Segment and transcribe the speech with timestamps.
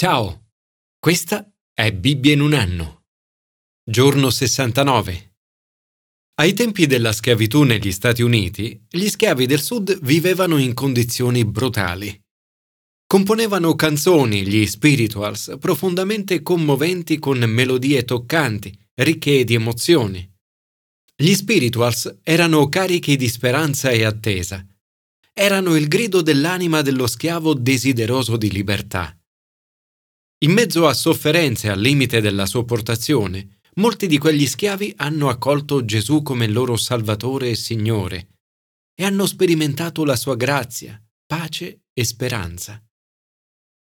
[0.00, 0.50] Ciao,
[1.00, 3.06] questa è Bibbia in un anno.
[3.82, 5.34] Giorno 69.
[6.34, 12.16] Ai tempi della schiavitù negli Stati Uniti, gli schiavi del Sud vivevano in condizioni brutali.
[13.08, 20.32] Componevano canzoni, gli spirituals, profondamente commoventi con melodie toccanti, ricche di emozioni.
[21.16, 24.64] Gli spirituals erano carichi di speranza e attesa.
[25.34, 29.17] Erano il grido dell'anima dello schiavo desideroso di libertà.
[30.40, 36.22] In mezzo a sofferenze al limite della sopportazione, molti di quegli schiavi hanno accolto Gesù
[36.22, 38.28] come loro Salvatore e Signore
[38.94, 42.80] e hanno sperimentato la sua grazia, pace e speranza.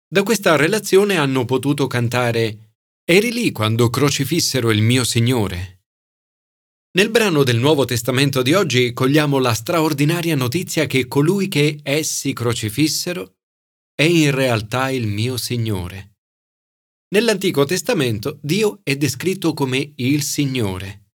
[0.05, 5.83] Da questa relazione hanno potuto cantare Eri lì quando crocifissero il mio Signore.
[6.97, 12.33] Nel brano del Nuovo Testamento di oggi cogliamo la straordinaria notizia che colui che essi
[12.33, 13.35] crocifissero
[13.95, 16.12] è in realtà il mio Signore.
[17.13, 21.11] Nell'Antico Testamento Dio è descritto come il Signore.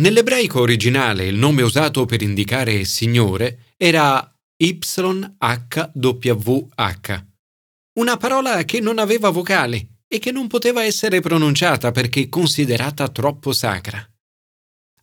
[0.00, 5.54] Nell'ebraico originale il nome usato per indicare Signore era YHWH,
[8.00, 13.52] una parola che non aveva vocali e che non poteva essere pronunciata perché considerata troppo
[13.52, 14.04] sacra.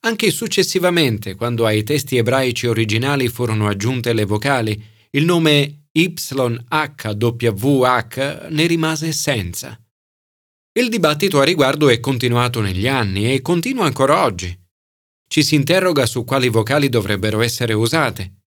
[0.01, 7.69] Anche successivamente, quando ai testi ebraici originali furono aggiunte le vocali, il nome YHWH
[8.49, 9.83] ne rimase senza.
[10.77, 14.55] Il dibattito a riguardo è continuato negli anni e continua ancora oggi.
[15.27, 18.43] Ci si interroga su quali vocali dovrebbero essere usate.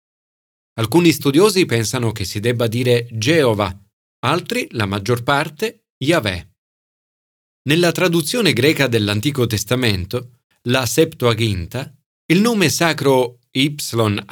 [0.78, 3.78] Alcuni studiosi pensano che si debba dire Geova,
[4.20, 6.52] altri, la maggior parte, Yahweh.
[7.68, 11.94] Nella traduzione greca dell'Antico Testamento, la Septuaginta,
[12.32, 14.28] il nome sacro YHWH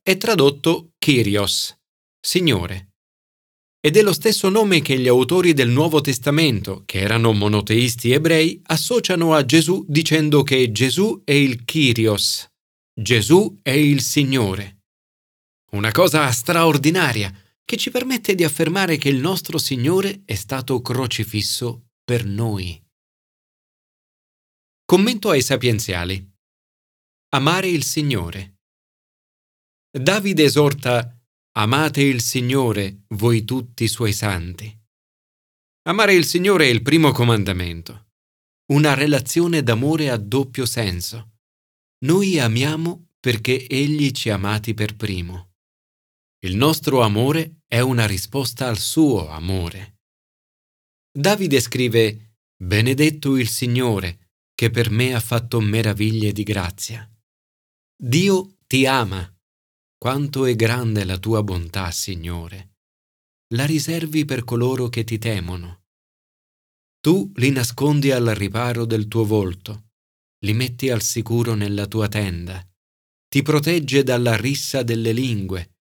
[0.00, 1.74] è tradotto Kyrios,
[2.20, 2.90] Signore.
[3.80, 8.60] Ed è lo stesso nome che gli autori del Nuovo Testamento, che erano monoteisti ebrei,
[8.64, 12.46] associano a Gesù dicendo che Gesù è il Kyrios,
[12.92, 14.82] Gesù è il Signore.
[15.70, 17.32] Una cosa straordinaria
[17.64, 22.78] che ci permette di affermare che il nostro Signore è stato crocifisso per noi.
[24.84, 26.30] Commento ai sapienziali.
[27.30, 28.59] Amare il Signore.
[29.92, 31.20] Davide esorta
[31.56, 34.72] Amate il Signore, voi tutti i suoi santi.
[35.88, 38.10] Amare il Signore è il primo comandamento.
[38.66, 41.38] Una relazione d'amore a doppio senso.
[42.04, 45.54] Noi amiamo perché Egli ci ha amati per primo.
[46.44, 50.02] Il nostro amore è una risposta al suo amore.
[51.10, 57.10] Davide scrive, Benedetto il Signore, che per me ha fatto meraviglie di grazia.
[58.00, 59.28] Dio ti ama.
[60.02, 62.76] Quanto è grande la tua bontà, Signore.
[63.52, 65.82] La riservi per coloro che ti temono.
[67.00, 69.90] Tu li nascondi al riparo del tuo volto,
[70.46, 72.66] li metti al sicuro nella tua tenda,
[73.28, 75.74] ti protegge dalla rissa delle lingue.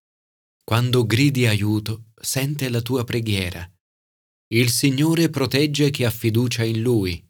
[0.66, 3.66] Quando gridi aiuto, sente la tua preghiera.
[4.52, 7.26] Il Signore protegge chi ha fiducia in Lui.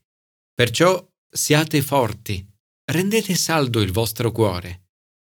[0.56, 2.44] Perciò Siate forti,
[2.86, 4.89] rendete saldo il vostro cuore,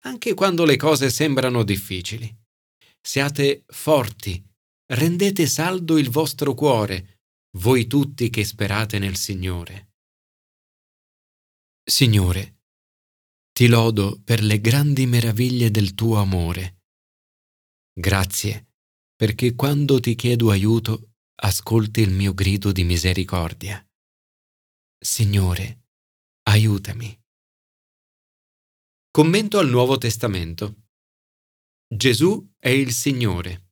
[0.04, 2.34] anche quando le cose sembrano difficili.
[3.02, 4.44] Siate forti,
[4.94, 7.22] rendete saldo il vostro cuore,
[7.58, 9.94] voi tutti che sperate nel Signore.
[11.84, 12.60] Signore,
[13.52, 16.84] ti lodo per le grandi meraviglie del tuo amore.
[17.92, 18.68] Grazie,
[19.16, 23.84] perché quando ti chiedo aiuto, ascolti il mio grido di misericordia.
[24.98, 25.88] Signore,
[26.44, 27.18] aiutami.
[29.12, 30.84] Commento al Nuovo Testamento.
[31.92, 33.72] Gesù è il Signore.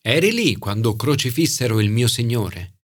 [0.00, 2.82] Eri lì quando crocifissero il mio Signore.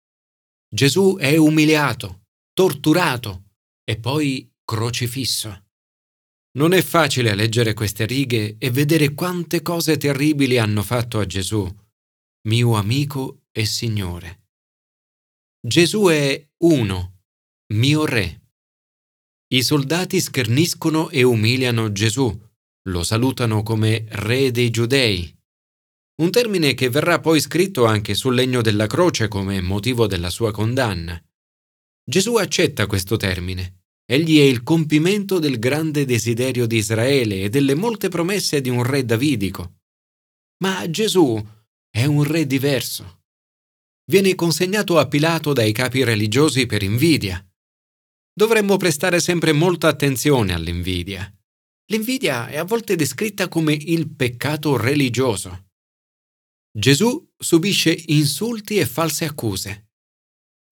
[0.68, 3.52] Gesù è umiliato, torturato
[3.86, 5.68] e poi crocifisso.
[6.58, 11.66] Non è facile leggere queste righe e vedere quante cose terribili hanno fatto a Gesù,
[12.50, 14.50] mio amico e Signore.
[15.66, 17.22] Gesù è uno,
[17.74, 18.45] mio Re.
[19.56, 22.30] I soldati scherniscono e umiliano Gesù,
[22.90, 25.34] lo salutano come Re dei Giudei,
[26.22, 30.52] un termine che verrà poi scritto anche sul legno della croce come motivo della sua
[30.52, 31.18] condanna.
[32.04, 33.84] Gesù accetta questo termine.
[34.06, 38.84] Egli è il compimento del grande desiderio di Israele e delle molte promesse di un
[38.84, 39.76] re davidico.
[40.64, 41.42] Ma Gesù
[41.90, 43.22] è un re diverso
[44.08, 47.44] viene consegnato a Pilato dai capi religiosi per invidia.
[48.38, 51.34] Dovremmo prestare sempre molta attenzione all'invidia.
[51.90, 55.68] L'invidia è a volte descritta come il peccato religioso.
[56.78, 59.92] Gesù subisce insulti e false accuse.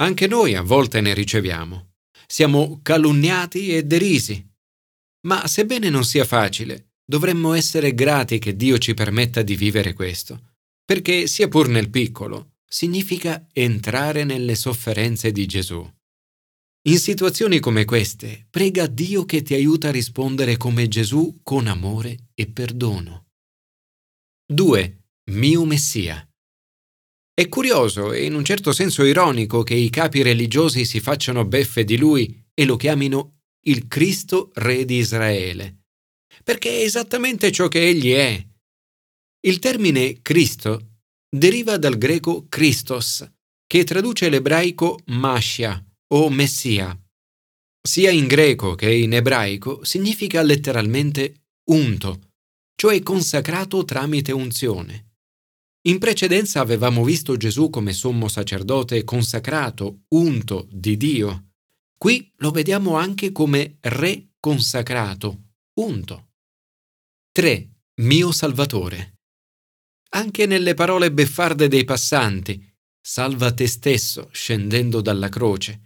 [0.01, 1.94] Anche noi a volte ne riceviamo.
[2.27, 4.45] Siamo calunniati e derisi.
[5.27, 10.56] Ma sebbene non sia facile, dovremmo essere grati che Dio ci permetta di vivere questo,
[10.83, 15.89] perché sia pur nel piccolo, significa entrare nelle sofferenze di Gesù.
[16.85, 22.31] In situazioni come queste, prega Dio che ti aiuta a rispondere come Gesù con amore
[22.33, 23.27] e perdono.
[24.51, 25.03] 2.
[25.31, 26.30] Mio Messia.
[27.33, 31.85] È curioso e in un certo senso ironico che i capi religiosi si facciano beffe
[31.85, 35.83] di lui e lo chiamino il Cristo Re di Israele,
[36.44, 38.45] perché è esattamente ciò che egli è.
[39.45, 40.97] Il termine Cristo
[41.29, 43.25] deriva dal greco Christos,
[43.65, 46.95] che traduce l'ebraico Mashiach o Messia.
[47.81, 52.33] Sia in greco che in ebraico significa letteralmente unto,
[52.75, 55.13] cioè consacrato tramite unzione.
[55.88, 61.50] In precedenza avevamo visto Gesù come sommo sacerdote consacrato, unto di Dio.
[61.98, 66.30] Qui lo vediamo anche come re consacrato, unto.
[67.31, 67.69] 3.
[68.01, 69.15] Mio Salvatore.
[70.12, 72.63] Anche nelle parole beffarde dei passanti,
[73.01, 75.82] salva te stesso scendendo dalla croce,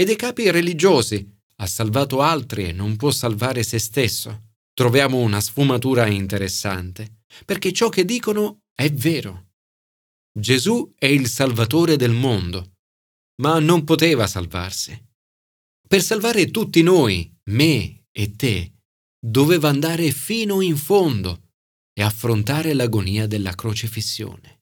[0.00, 4.52] e dei capi religiosi, ha salvato altri e non può salvare se stesso.
[4.72, 9.48] Troviamo una sfumatura interessante, perché ciò che dicono è vero.
[10.32, 12.76] Gesù è il Salvatore del mondo,
[13.42, 14.98] ma non poteva salvarsi.
[15.86, 18.72] Per salvare tutti noi, me e te,
[19.18, 21.50] doveva andare fino in fondo
[21.92, 24.59] e affrontare l'agonia della crocifissione.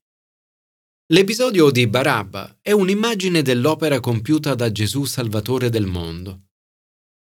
[1.10, 6.49] L'episodio di Barabba è un'immagine dell'opera compiuta da Gesù Salvatore del mondo.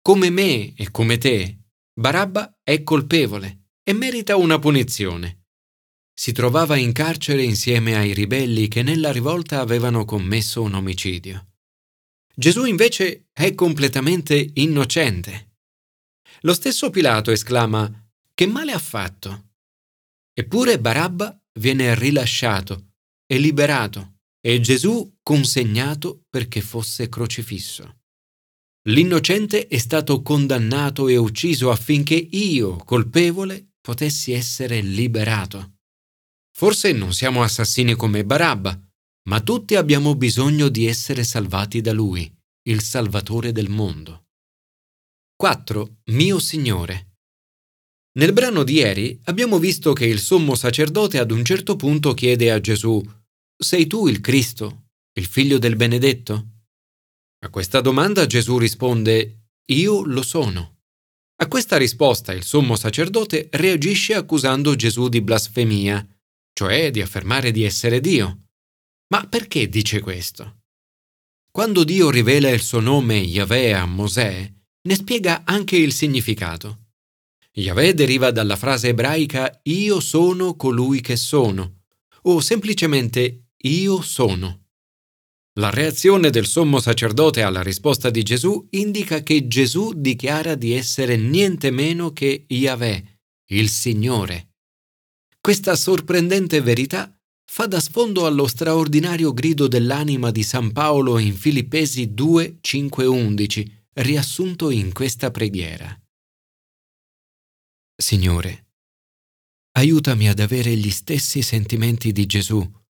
[0.01, 1.59] Come me e come te,
[1.93, 5.49] Barabba è colpevole e merita una punizione.
[6.11, 11.49] Si trovava in carcere insieme ai ribelli che nella rivolta avevano commesso un omicidio.
[12.35, 15.57] Gesù invece è completamente innocente.
[16.41, 19.51] Lo stesso Pilato esclama Che male ha fatto?
[20.33, 22.86] Eppure Barabba viene rilasciato
[23.27, 27.99] e liberato e Gesù consegnato perché fosse crocifisso.
[28.89, 35.79] L'innocente è stato condannato e ucciso affinché io, colpevole, potessi essere liberato.
[36.57, 38.81] Forse non siamo assassini come Barabba,
[39.29, 42.33] ma tutti abbiamo bisogno di essere salvati da Lui,
[42.69, 44.27] il Salvatore del mondo.
[45.35, 45.97] 4.
[46.13, 47.17] Mio Signore.
[48.19, 52.51] Nel brano di ieri abbiamo visto che il sommo sacerdote ad un certo punto chiede
[52.51, 53.03] a Gesù,
[53.59, 56.49] Sei tu il Cristo, il figlio del benedetto?
[57.39, 60.81] A questa domanda Gesù risponde, Io lo sono.
[61.37, 66.07] A questa risposta il sommo sacerdote reagisce accusando Gesù di blasfemia,
[66.53, 68.49] cioè di affermare di essere Dio.
[69.09, 70.65] Ma perché dice questo?
[71.51, 74.53] Quando Dio rivela il suo nome Yahweh a Mosè,
[74.83, 76.89] ne spiega anche il significato.
[77.53, 81.85] Yahweh deriva dalla frase ebraica Io sono colui che sono,
[82.25, 84.69] o semplicemente Io sono.
[85.59, 91.17] La reazione del sommo sacerdote alla risposta di Gesù indica che Gesù dichiara di essere
[91.17, 94.55] niente meno che Yahweh, il Signore.
[95.41, 97.13] Questa sorprendente verità
[97.45, 103.87] fa da sfondo allo straordinario grido dell'anima di San Paolo in Filippesi 2, 5, 11,
[103.95, 106.01] riassunto in questa preghiera.
[107.97, 108.67] Signore,
[109.73, 112.85] aiutami ad avere gli stessi sentimenti di Gesù,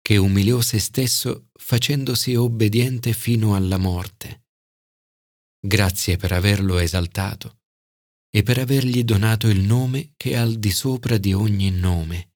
[0.00, 4.46] che umiliò se stesso facendosi obbediente fino alla morte.
[5.60, 7.60] Grazie per averlo esaltato
[8.30, 12.32] e per avergli donato il nome che è al di sopra di ogni nome.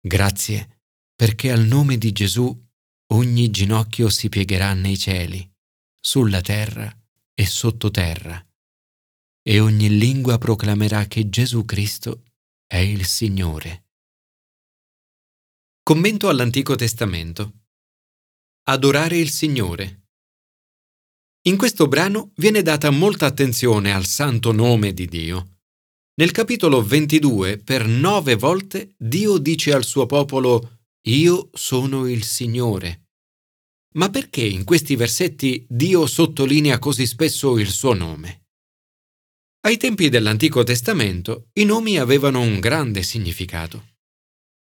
[0.00, 0.80] Grazie
[1.14, 2.68] perché al nome di Gesù
[3.12, 5.48] ogni ginocchio si piegherà nei cieli,
[6.00, 6.92] sulla terra
[7.34, 8.44] e sottoterra
[9.42, 12.22] e ogni lingua proclamerà che Gesù Cristo
[12.66, 13.88] è il Signore.
[15.84, 17.64] Commento all'Antico Testamento.
[18.68, 20.10] Adorare il Signore.
[21.48, 25.56] In questo brano viene data molta attenzione al santo nome di Dio.
[26.20, 33.08] Nel capitolo 22, per nove volte, Dio dice al suo popolo Io sono il Signore.
[33.94, 38.44] Ma perché in questi versetti Dio sottolinea così spesso il suo nome?
[39.62, 43.91] Ai tempi dell'Antico Testamento i nomi avevano un grande significato.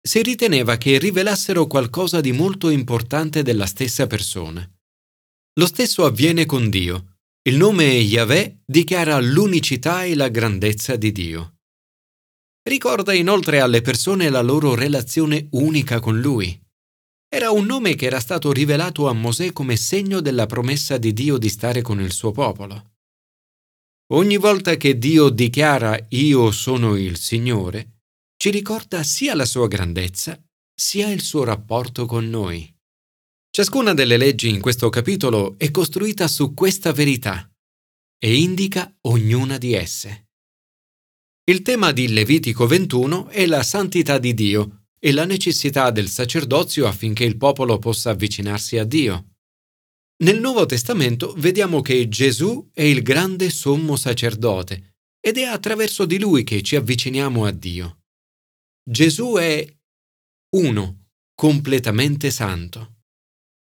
[0.02, 4.66] Si riteneva che rivelassero qualcosa di molto importante della stessa persona.
[5.58, 7.18] Lo stesso avviene con Dio.
[7.42, 11.56] Il nome Yahweh dichiara l'unicità e la grandezza di Dio.
[12.62, 16.58] Ricorda inoltre alle persone la loro relazione unica con Lui,
[17.32, 21.38] Era un nome che era stato rivelato a Mosè come segno della promessa di Dio
[21.38, 22.94] di stare con il suo popolo.
[24.12, 27.99] Ogni volta che Dio dichiara Io sono il Signore,
[28.40, 30.42] ci ricorda sia la sua grandezza,
[30.74, 32.74] sia il suo rapporto con noi.
[33.50, 37.46] Ciascuna delle leggi in questo capitolo è costruita su questa verità
[38.18, 40.28] e indica ognuna di esse.
[41.50, 46.86] Il tema di Levitico 21 è la santità di Dio e la necessità del sacerdozio
[46.86, 49.34] affinché il popolo possa avvicinarsi a Dio.
[50.22, 56.18] Nel Nuovo Testamento vediamo che Gesù è il grande sommo sacerdote ed è attraverso di
[56.18, 57.99] lui che ci avviciniamo a Dio.
[58.82, 59.66] Gesù è
[60.56, 63.02] uno, completamente santo.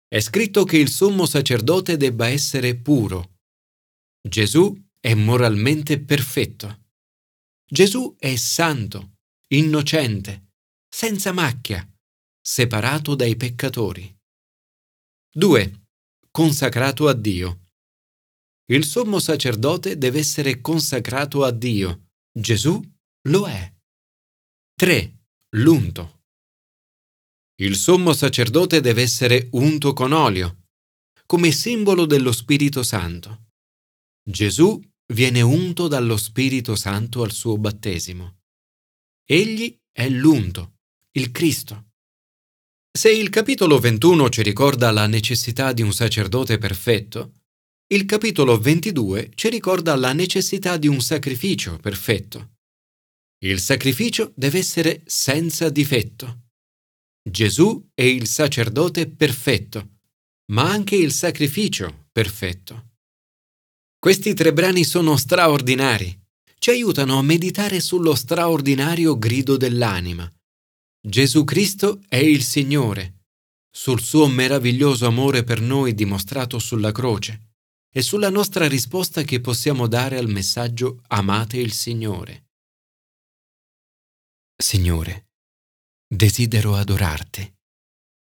[0.09, 3.39] È scritto che il sommo sacerdote debba essere puro.
[4.21, 6.85] Gesù è moralmente perfetto.
[7.69, 10.53] Gesù è santo, innocente,
[10.89, 11.89] senza macchia,
[12.41, 14.15] separato dai peccatori.
[15.33, 15.87] 2.
[16.31, 17.67] Consacrato a Dio.
[18.67, 22.09] Il sommo sacerdote deve essere consacrato a Dio.
[22.33, 22.81] Gesù
[23.29, 23.76] lo è.
[24.79, 25.21] 3.
[25.55, 26.25] L'unto.
[27.63, 30.65] Il sommo sacerdote deve essere unto con olio,
[31.25, 33.47] come simbolo dello Spirito Santo.
[34.23, 34.79] Gesù
[35.15, 38.41] viene unto dallo Spirito Santo al suo battesimo.
[39.25, 40.75] Egli è l'unto,
[41.13, 41.93] il Cristo.
[42.93, 47.33] Se il capitolo 21 ci ricorda la necessità di un sacerdote perfetto,
[47.95, 52.56] il capitolo 22 ci ricorda la necessità di un sacrificio perfetto.
[53.45, 56.45] Il sacrificio deve essere senza difetto.
[57.29, 59.99] Gesù è il sacerdote perfetto,
[60.53, 62.95] ma anche il sacrificio perfetto.
[63.99, 66.19] Questi tre brani sono straordinari.
[66.59, 70.31] Ci aiutano a meditare sullo straordinario grido dell'anima,
[71.07, 73.27] Gesù Cristo è il Signore,
[73.71, 77.53] sul suo meraviglioso amore per noi dimostrato sulla croce
[77.95, 82.46] e sulla nostra risposta che possiamo dare al messaggio Amate il Signore.
[84.59, 85.33] Signore,
[86.09, 87.55] desidero adorarti.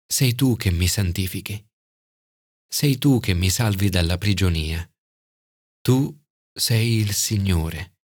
[0.07, 1.67] Sei tu che mi santifichi.
[2.69, 4.87] Sei tu che mi salvi dalla prigionia.
[5.81, 6.15] Tu
[6.53, 8.00] sei il Signore.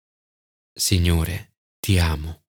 [0.78, 2.41] Signore, ti amo.